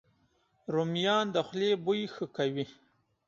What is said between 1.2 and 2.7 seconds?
د خولې بوی ښه کوي